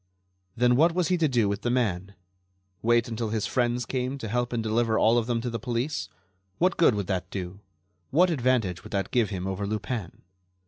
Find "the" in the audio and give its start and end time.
1.61-1.69, 5.51-5.59